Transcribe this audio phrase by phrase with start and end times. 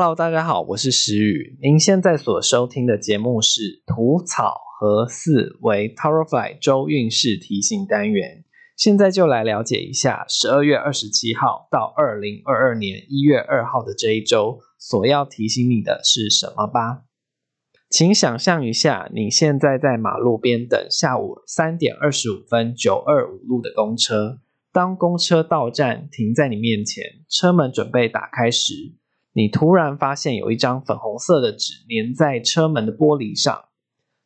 [0.00, 1.58] Hello，大家好，我是石宇。
[1.60, 8.44] 您现在所收听的节目是图草和四维 Towerfly 周运势提醒单元。
[8.76, 17.02] 现在就来了解一下十二月二十七号到二零二二年一月二号的这一周所要提醒你的是什么吧。
[17.90, 24.38] 请想象一下，你现在在马路边等下午三点二十五分九二五路的公车。
[24.70, 28.94] 当公车到站停在你面前，车门准备打开时。
[29.38, 33.66] 你突然发现有一张粉红色的纸粘在车门的玻璃上，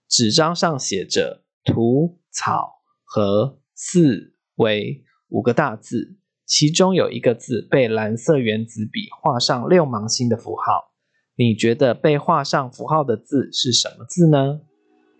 [0.09, 10.95] 纸张上写着“土草和四维”五个大字，其中有一个字被蓝色圆子笔画上六芒星的符号。
[11.37, 14.63] 你觉得被画上符号的字是什么字呢？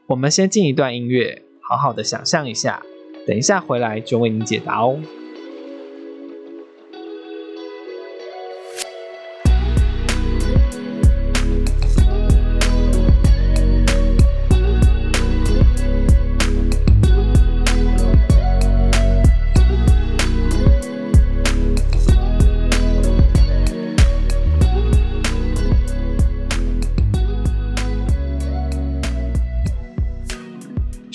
[0.07, 2.83] 我们先进一段音乐，好好的想象一下，
[3.27, 4.99] 等一下回来就为你解答哦。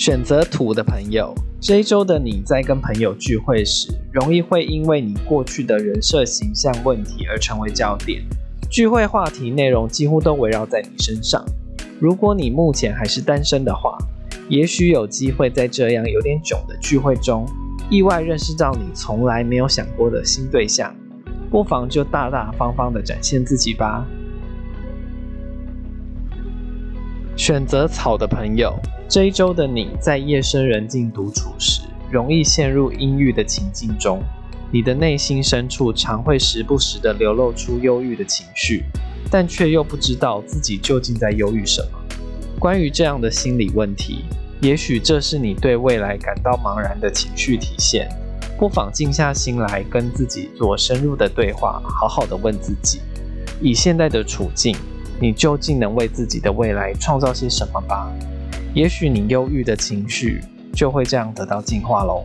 [0.08, 8.22] 选择土的朋友，这一周的你在跟朋友聚会时，容易会因为你过去的人设形象问题而成为焦点。
[8.70, 11.44] 聚会话题内容几乎都围绕在你身上。
[12.00, 13.98] 如果你目前还是单身的话，
[14.48, 17.46] 也许有机会在这样有点囧的聚会中，
[17.90, 20.90] 意外认识到你从来没有想过的新对象。
[21.50, 24.06] 不妨就大大方方的展现自己吧。
[27.48, 28.78] 选择草的朋友。
[29.08, 34.22] 这一周的你在夜深人静独处时，容易陷入阴郁的情境中，
[34.70, 38.84] 你的内心深处常会时不时的流露出忧郁的情绪，
[39.30, 41.98] 但却又不知道自己究竟在忧郁什么。
[42.58, 44.26] 关于这样的心理问题，
[44.60, 48.10] 也许这是你对未来感到茫然的情绪体现。
[48.58, 53.00] 不妨静下心来，跟自己做深入的对话，好好的问自己：
[53.58, 54.76] 以现在的处境，
[55.20, 58.12] 你究竟能为自己的未来创造些什么吧？
[58.74, 60.40] 也许你忧郁的情绪
[60.72, 62.24] 就会这样得到净化喽。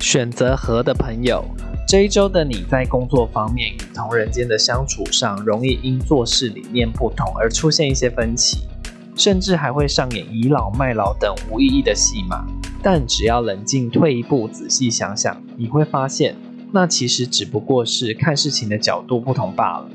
[0.00, 1.44] 选择和的朋友，
[1.86, 8.68] 这一周的你在工作方面与同人间的相处上，容易因做事理念不同而出现一些分歧，
[9.14, 12.46] 甚至还会上演倚老卖老等无意义的戏码。
[12.82, 16.34] 但只要冷静退一步，仔细想想，你会发现，
[16.72, 19.88] 那其实只不过是看事情的角度不同罢了。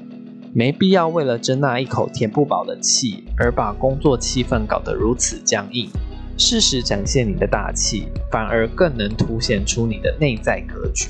[0.53, 5.89] 没必要为了争那一口填不饱的气，而把工作气氛搞得如此僵硬。
[6.38, 11.09] 适时展现你的大气，反而更能凸显出你的内在格局。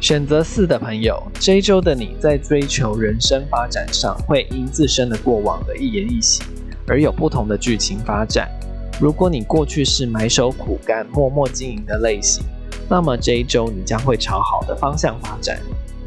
[0.00, 6.44] 选择四的朋友，这一周的你在追求人生发展上，会因自身的过往的一言一行
[6.86, 8.48] 而有不同的剧情发展。
[9.00, 12.44] 如果你过去是埋首苦干、默默经营的类型，
[12.88, 15.60] 那么这一周你将会朝好的方向发展。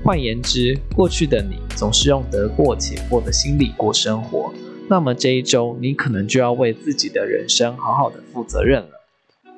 [0.03, 4.53] 换言之，过去的你总是用得过且过的心理过生活，
[4.87, 8.89] 那么这一周你可能就要为自己的人生好好的负责任了。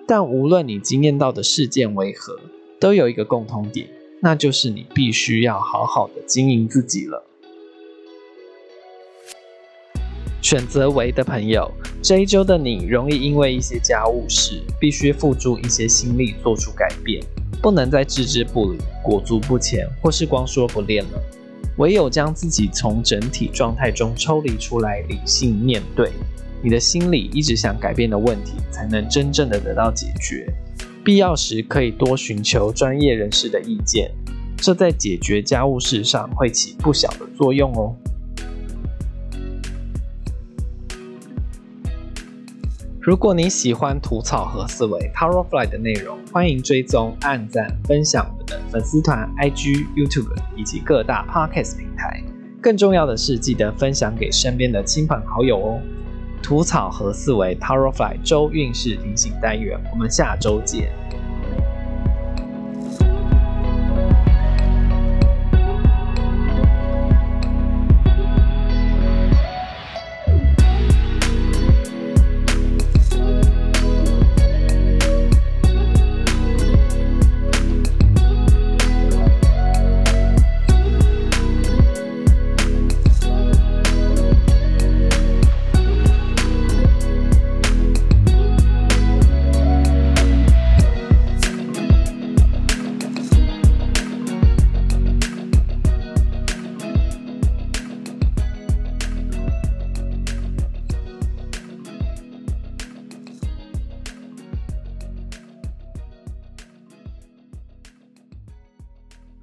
[0.07, 2.39] 但无论你经验到的事件为何，
[2.79, 3.87] 都有一个共通点，
[4.21, 7.23] 那就是你必须要好好的经营自己了。
[10.41, 17.23] 选择为的朋友，这一周的你容易因为一些家务事，必须付诸一些心力做出改变。
[17.61, 21.21] 不能再置之不理、裹足不前，或是光说不练了。
[21.77, 26.11] 唯有将自己从整体状态中抽离出来，理性面对
[26.63, 30.51] 你的心里一直想改变的问题，才能真正的得到解决。
[31.05, 34.09] 必要时可以多寻求专业人士的意见，
[34.57, 37.95] 这在解决家务事上会起不小的作用哦。
[43.03, 52.21] 如果你喜欢吐草和思维 t a r o Fly 的内容，欢迎追踪、按赞、分享我们的粉丝团、IG、YouTube 以及各大 Podcast 平台。
[52.61, 55.81] 更重要的是，记得分享给身边的亲朋好友哦。
[56.43, 60.91] 吐草和思维 t a r o Fly 周运势提醒单元，我们下周见。